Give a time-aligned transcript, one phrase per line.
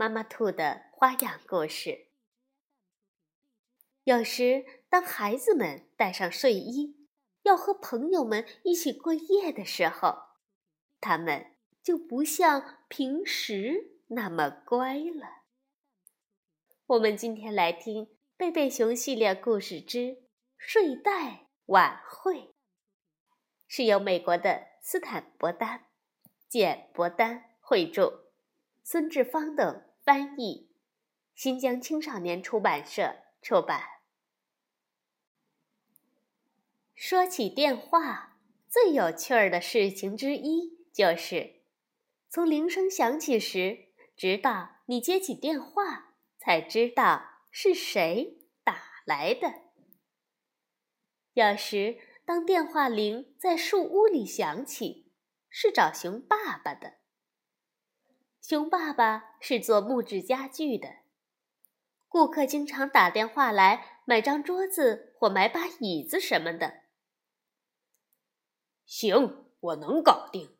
[0.00, 2.06] 妈妈兔的花样故事。
[4.04, 7.06] 有时，当孩子们带上睡衣，
[7.42, 10.38] 要和朋友们一起过夜的时候，
[11.02, 15.42] 他们就不像平时那么乖了。
[16.86, 18.06] 我们今天来听
[18.38, 20.22] 《贝贝熊系列故事之
[20.56, 22.36] 睡袋晚会》，
[23.68, 25.88] 是由美国的斯坦伯丹、
[26.48, 28.30] 简伯丹绘著，
[28.82, 29.89] 孙志芳等。
[30.12, 30.68] 翻译，
[31.36, 33.80] 新疆青少年出版社出版。
[36.96, 38.36] 说起电话，
[38.68, 41.62] 最有趣儿的事情之一就是，
[42.28, 49.62] 从铃声响起时，直到你接起电话，才知道是谁打来的。
[51.34, 55.12] 有时，当电话铃在树屋里响起，
[55.48, 56.98] 是找熊爸爸的。
[58.40, 60.88] 熊爸爸是做木质家具的，
[62.08, 66.82] 顾客经常打电话来买张桌子或买把椅子什么的。
[68.84, 70.56] 行，我能搞定。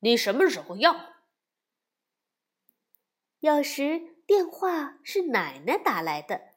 [0.00, 1.14] 你什么时候要？
[3.38, 6.54] 有时电话是奶奶打来的，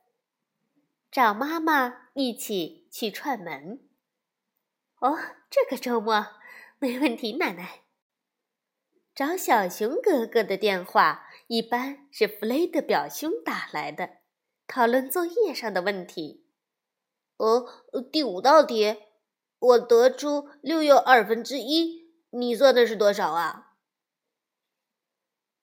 [1.11, 3.87] 找妈妈一起去串门。
[4.99, 5.19] 哦，
[5.51, 6.25] 这个周末
[6.79, 7.82] 没问题，奶奶。
[9.15, 14.17] 找小熊哥哥的电话一般是弗雷德表兄打来的，
[14.65, 16.47] 讨论作业上的问题。
[17.37, 17.67] 哦，
[18.11, 18.97] 第五道题，
[19.59, 23.75] 我得出六又二分之一，你算的是多少啊？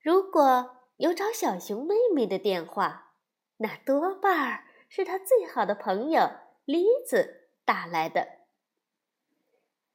[0.01, 3.15] 如果有找小熊妹妹的电话，
[3.57, 6.31] 那多半儿是他最好的朋友
[6.65, 8.29] 栗子打来的。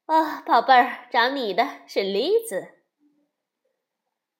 [0.07, 2.74] 哦，宝贝儿，找你的是栗子。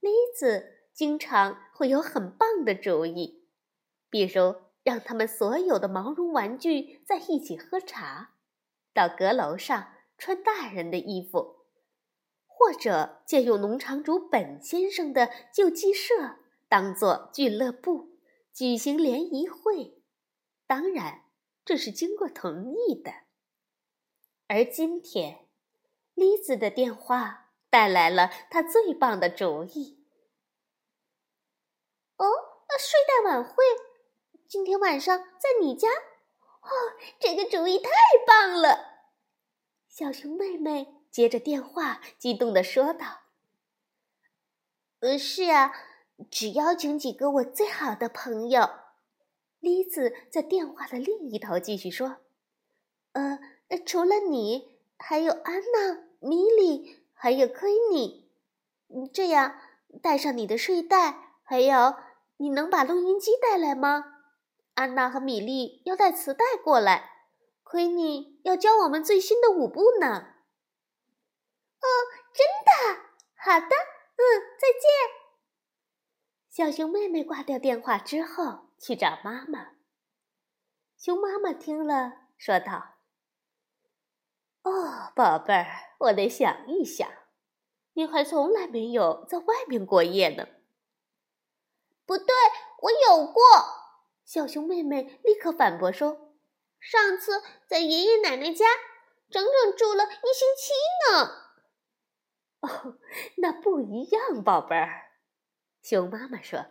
[0.06, 3.44] 栗子经常会有很棒的主意，
[4.08, 8.36] 比如让他们所有的毛绒玩具在一起喝茶，
[8.94, 11.66] 到阁楼上穿大人的衣服，
[12.46, 16.36] 或者借用农场主本先生的旧鸡舍
[16.70, 18.20] 当做俱乐部，
[18.54, 20.04] 举行联谊会。
[20.68, 21.24] 当然，
[21.66, 23.12] 这是经过同意的。
[24.46, 25.48] 而今天，
[26.14, 27.45] 栗子的电话。
[27.76, 30.02] 带来了他最棒的主意。
[32.16, 32.26] 哦，
[32.80, 33.66] 睡袋晚会，
[34.48, 35.90] 今天晚上在你家。
[35.90, 36.70] 哦，
[37.20, 37.90] 这个主意太
[38.26, 39.10] 棒了！
[39.90, 43.24] 小熊妹妹接着电话，激动地说道
[45.02, 45.74] ：“呃，是啊，
[46.32, 48.70] 只邀请几个我最好的朋友。”
[49.60, 52.20] 栗子在电话的另一头继续说
[53.12, 53.38] ：“呃，
[53.86, 58.30] 除了你，还有安娜、米莉。”还有亏你，
[59.12, 59.60] 这样
[60.00, 61.96] 带上你的睡袋，还有，
[62.38, 64.06] 你能把录音机带来吗？
[64.76, 67.32] 安娜和米莉要带磁带过来，
[67.64, 70.36] 亏你要教我们最新的舞步呢。
[71.82, 71.88] 哦，
[72.32, 73.02] 真的？
[73.38, 74.22] 好的，嗯，
[74.62, 74.92] 再见。
[76.52, 79.72] 小熊妹妹挂掉电话之后去找妈妈。
[80.96, 82.95] 熊妈妈听了，说道。
[84.66, 87.08] 哦，宝贝儿，我得想一想，
[87.94, 90.48] 你还从来没有在外面过夜呢。
[92.04, 92.36] 不对，
[92.82, 93.44] 我有过。
[94.24, 96.36] 小熊妹妹立刻反驳说
[96.82, 98.66] ：“上次在爷爷奶奶家，
[99.30, 100.74] 整整住了一星期
[101.12, 101.46] 呢。”
[102.62, 102.98] 哦，
[103.38, 105.12] 那不一样，宝贝儿。
[105.84, 106.66] 熊妈妈说：“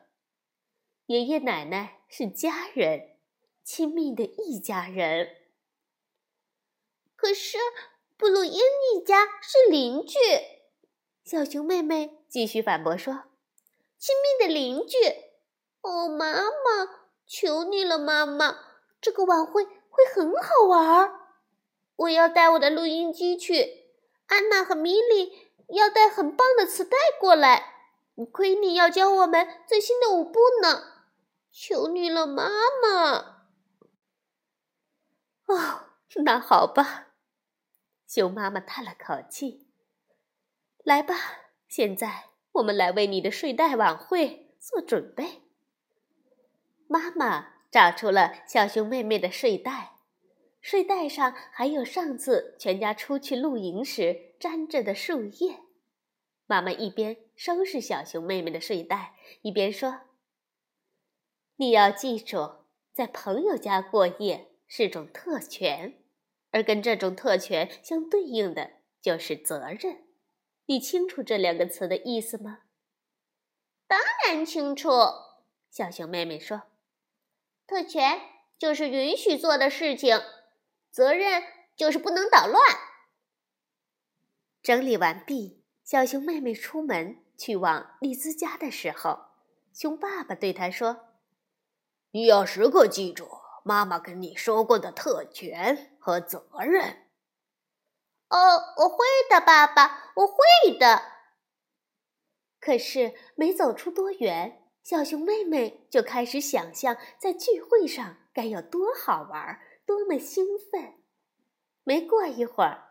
[1.07, 3.19] 爷爷奶奶是家人，
[3.63, 5.43] 亲密的一家人。”
[7.25, 7.57] 可是，
[8.19, 8.61] 布鲁因
[8.93, 10.19] 一家是邻居。
[11.25, 13.23] 小熊妹妹继续反驳说
[13.97, 14.99] ：“亲密的邻居。”
[15.81, 18.59] 哦，妈妈，求你了，妈妈，
[19.01, 21.19] 这个晚会会很好玩。
[21.97, 23.87] 我要带我的录音机去。
[24.27, 27.73] 安娜和米莉要带很棒的磁带过来。
[28.33, 30.83] 亏你要教我们最新的舞步呢。
[31.51, 32.51] 求你了，妈
[32.83, 33.47] 妈。
[35.47, 35.87] 哦，
[36.17, 37.04] 那好吧。
[38.07, 39.67] 熊妈妈叹了口气
[40.85, 41.15] ：“来吧，
[41.69, 45.43] 现在我们来为你的睡袋晚会做准备。”
[46.87, 49.97] 妈妈找出了小熊妹妹的睡袋，
[50.61, 55.61] 睡袋上还有上次全家出去露营时粘着的树叶。
[56.47, 60.03] 妈妈一边收拾小熊妹妹的睡袋，一边说
[61.57, 66.04] ：“你要记住，在朋友家过夜是种特权，
[66.55, 68.71] 而跟这种特权相对应的
[69.03, 70.05] 就是责任。
[70.67, 72.61] 你清楚这两个词的意思吗
[73.89, 74.89] ？”“当然清楚。”
[75.69, 76.63] 小熊妹妹说。
[77.67, 78.21] 特权
[78.57, 80.21] 就是允许做的事情，
[80.91, 81.43] 责任
[81.75, 82.63] 就是不能捣乱。
[84.63, 89.31] 整理完毕，小熊妹妹出门去往丽兹家的时候，
[89.73, 91.09] 熊爸爸对她说
[92.13, 93.27] ：“你要时刻记住
[93.65, 97.09] 妈妈跟你说过的特权和责任。”
[98.31, 98.39] 哦，
[98.77, 101.03] 我会的，爸爸，我会的。
[102.61, 104.61] 可是没走出多远。
[104.83, 110.97] 小熊妹妹就开始想象在聚会上该有多好玩，多么兴奋。
[111.85, 112.91] 没过一会儿，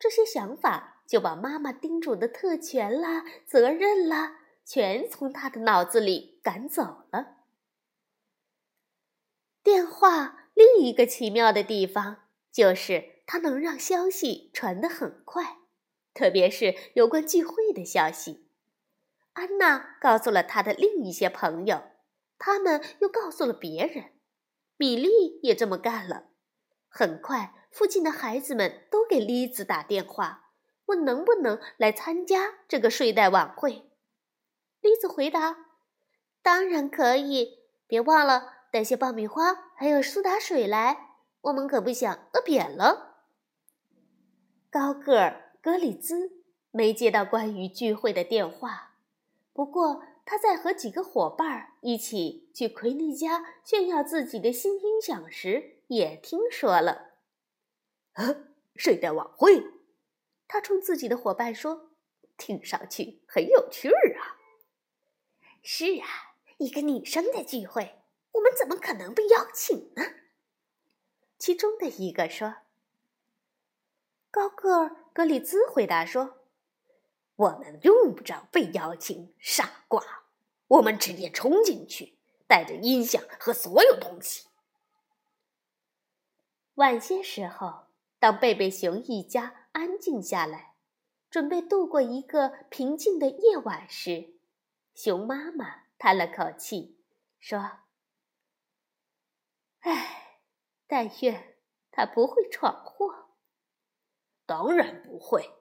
[0.00, 7.37] 这些想法就把妈妈叮嘱的特权啦、责任啦，全从她的脑子里赶走了。
[9.68, 15.58] 电话另一个奇妙的地方就是它能让消息传得很快，
[16.14, 18.48] 特别是有关聚会的消息。
[19.34, 21.82] 安娜告诉了她的另一些朋友，
[22.38, 24.12] 他们又告诉了别人。
[24.78, 26.30] 米莉也这么干了。
[26.88, 30.52] 很快，附近的孩子们都给丽子打电话，
[30.86, 33.90] 问能不能来参加这个睡袋晚会。
[34.80, 35.66] 丽子回答
[36.42, 43.16] ：“当然可以，别忘了带些爆米花还有苏打水来，我们可不想饿扁了。”
[44.70, 48.96] 高个儿格里兹没接到关于聚会的电话。
[49.52, 57.12] 不过，他在和几个伙伴一起去奎尼家炫耀自己的新音响时，也听说了。
[58.12, 58.36] 啊，
[58.76, 59.64] 睡袋晚会！
[60.46, 61.90] 他冲自己的伙伴说
[62.36, 64.36] ：“听上去很有趣儿啊。
[65.62, 66.06] ”“是啊，
[66.58, 67.97] 一个女生的聚会，
[68.38, 70.02] 我们怎么可能被邀请呢？”
[71.38, 72.56] 其中的一个说。
[74.30, 76.38] 高个儿格里兹回答说。
[77.36, 80.02] 我们用不着被邀请，傻瓜！
[80.66, 82.18] 我们直接冲进去，
[82.48, 84.48] 带着音响和所有东西。
[86.74, 87.86] 晚些时候，
[88.18, 90.74] 当贝贝熊一家安静下来，
[91.30, 94.34] 准备度过一个平静的夜晚时，
[94.92, 96.98] 熊妈妈叹了口气，
[97.38, 97.78] 说
[100.88, 101.56] ：“但愿
[101.92, 103.28] 他不会闯祸。
[104.44, 105.54] ”“当然不会。”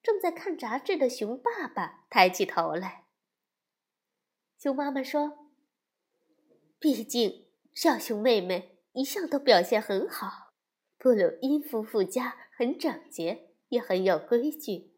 [0.00, 3.04] 正在看杂志的熊爸爸抬起头来。
[4.56, 5.50] 熊妈妈说
[6.78, 10.54] ：“毕竟小熊妹妹一向都表现很好，
[10.96, 14.94] 布鲁因夫妇家很整洁，也很有规矩，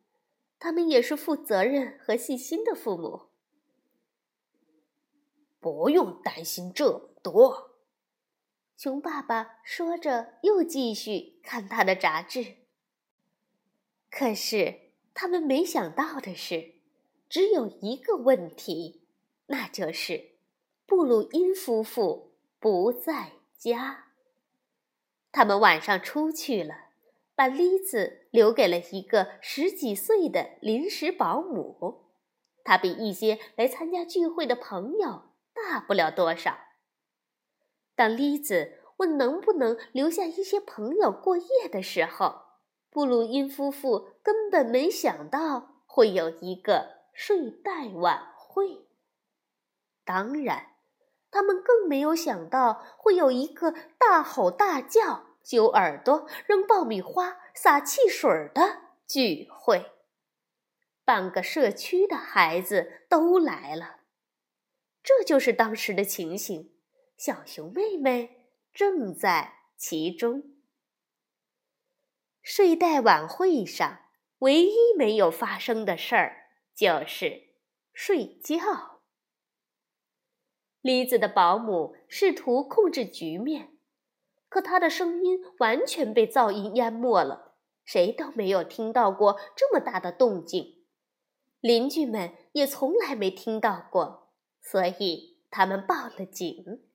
[0.59, 3.31] 他们也是负责任和细心的父母。
[5.59, 7.70] 不用担心这么多。”
[8.83, 12.57] 熊爸爸说着，又继续看他的杂志。
[14.11, 14.89] 可是。
[15.13, 16.77] 他们没想到的是，
[17.29, 19.03] 只有一个问题，
[19.49, 20.31] 那就是
[20.87, 24.13] 布鲁因夫妇不在家。
[25.31, 26.87] 他们晚上出去了，
[27.35, 32.07] 把丽子留给了一个十几岁的临时保姆。
[32.65, 36.57] 她比一些来参加聚会的朋友大不了多少。
[38.01, 42.45] 当丽子问能不能留下一些朋友过夜的时候，
[42.89, 48.87] 布鲁因夫妇根本没想到会有一个睡袋晚会，
[50.03, 50.77] 当然，
[51.31, 59.93] 他们更没有想到会有一个大吼大叫、揪耳朵、扔爆米花、撒汽水的聚会。
[61.05, 63.97] 半个社区的孩子都来了，
[65.03, 66.73] 这就是当时的情形。
[67.21, 70.55] 小熊妹妹正在其中。
[72.41, 74.07] 睡袋晚会上，
[74.39, 77.57] 唯一没有发生的事儿就是
[77.93, 79.03] 睡觉。
[80.81, 83.77] 丽子的保姆试图控制局面，
[84.49, 90.87] 可她的声音完全被噪音淹没了，谁都没有听到过这么大的动静，
[91.61, 96.87] 邻居们也从来没听到过，所以他们报了警。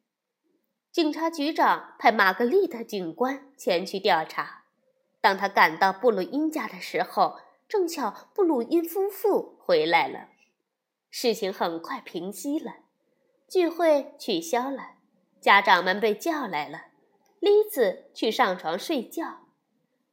[0.95, 4.63] 警察局长派玛格丽特警官前去调查。
[5.19, 7.35] 当他赶到布鲁因家的时候，
[7.67, 10.29] 正巧布鲁因夫妇回来了。
[11.09, 12.75] 事情很快平息了，
[13.45, 14.91] 聚会取消了，
[15.41, 16.85] 家长们被叫来了。
[17.41, 19.47] 栗子去上床睡觉，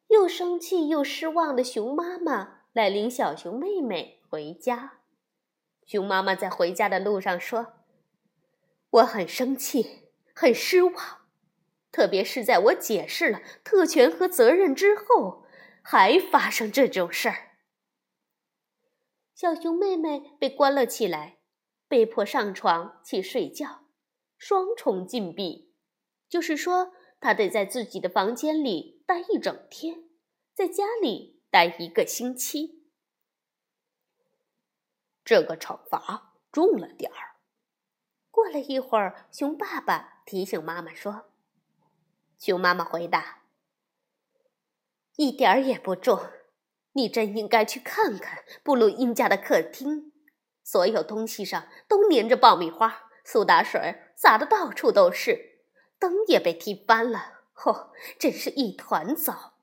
[0.09, 4.95] 又生气又失望的熊妈妈来领小熊妹妹回家。
[5.87, 7.75] 熊妈妈在回家的路上说
[8.91, 10.02] ：“我很生气，
[10.35, 10.95] 很失望，
[11.91, 15.45] 特别是在我解释了特权和责任之后，
[15.83, 17.57] 还发生这种事儿。”
[19.35, 21.39] 小熊妹妹被关了起来，
[21.89, 23.87] 被迫上床去睡觉，
[24.39, 25.75] 双重禁闭，
[26.29, 26.95] 就是说。
[27.25, 30.09] 她得在自己的房间里待一整天，
[30.55, 32.89] 在家里待一个星期。
[35.25, 37.32] 这个惩罚重了点儿。
[38.53, 41.31] 过了一会儿，熊爸爸提醒妈妈说
[42.39, 43.45] ：“熊妈妈回答，
[45.17, 46.21] 一点儿也不重。
[46.93, 50.13] 你真应该去看看布鲁因家的客厅，
[50.63, 55.63] 所有东西上都粘着爆米花，苏打水洒的到处都是。”
[55.99, 59.55] 灯也被踢翻了，哦，真是一团糟。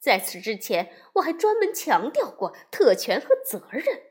[0.00, 4.02] 在此之前，我还专门强调过特权和责任。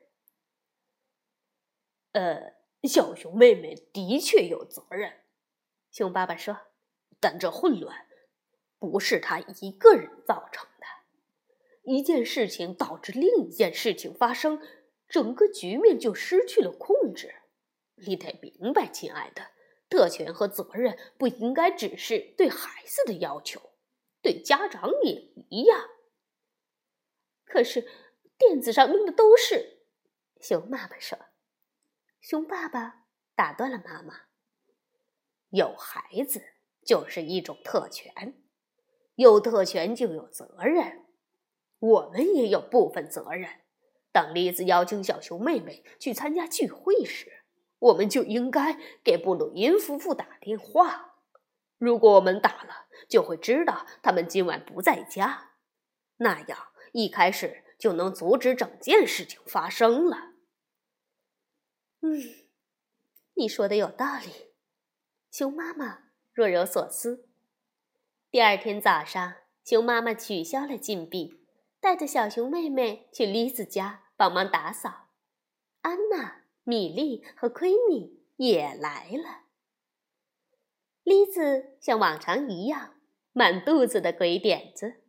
[2.13, 2.53] 呃，
[2.87, 5.21] 小熊妹妹的确有责任，
[5.91, 6.57] 熊爸爸说，
[7.19, 8.07] 但这混乱
[8.77, 10.85] 不是他一个人造成的。
[11.83, 14.61] 一件事情导致另一件事情发生，
[15.07, 17.33] 整个局面就失去了控制。
[17.95, 19.51] 你得明白，亲爱的。
[19.89, 23.61] 特权和责任不应该只是对孩子的要求，
[24.21, 25.87] 对家长也一样。
[27.45, 27.87] 可是
[28.37, 29.83] 垫子上弄的都是，
[30.41, 31.19] 熊妈妈说。
[32.23, 33.03] 熊爸爸
[33.35, 34.13] 打断了妈妈
[35.51, 36.41] ：“有孩子
[36.85, 38.41] 就是一种特权，
[39.15, 41.03] 有特权就有责任。
[41.79, 43.49] 我们也有部分责任。
[44.13, 47.43] 当栗子邀请小熊妹妹去参加聚会时。”
[47.83, 51.15] 我们就应该给布鲁因夫妇打电话。
[51.77, 55.55] 如果我们打了，就会知道他们今晚不在家，
[56.15, 60.32] 那样一开始就能阻止整件事情发生了。
[62.03, 62.21] 嗯，
[63.35, 64.53] 你说的有道理。
[65.31, 65.99] 熊妈妈
[66.33, 67.29] 若有所思。
[68.29, 71.39] 第二天早上，熊妈妈取消了禁闭，
[71.79, 75.07] 带着小熊妹妹去丽子家帮忙打扫。
[75.81, 76.43] 安娜。
[76.65, 79.41] 米莉和奎米也来了。
[81.03, 82.95] 丽子像往常一样，
[83.33, 85.01] 满肚子的鬼点子。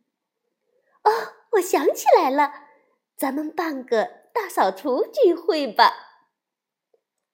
[1.03, 1.11] 哦，
[1.51, 2.51] 我想起来了，
[3.15, 6.04] 咱们办个大扫除聚会吧。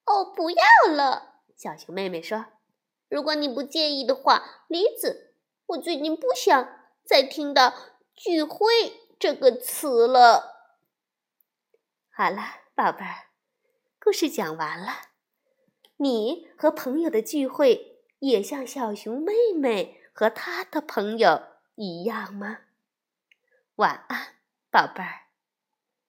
[0.04, 2.46] 哦，不要了，小熊妹妹说
[3.08, 5.34] ：“如果你不介意的话，梨子，
[5.66, 6.68] 我最近不想
[7.04, 7.72] 再听到
[8.14, 8.66] ‘聚会’
[9.18, 10.70] 这个词了。”
[12.10, 12.42] 好了，
[12.74, 13.28] 宝贝儿。
[14.00, 14.92] 故事讲完了，
[15.98, 21.42] 你和朋友的聚会也像小熊妹妹和她的朋友
[21.76, 22.58] 一样吗？
[23.76, 24.34] 晚安，
[24.70, 25.21] 宝贝儿。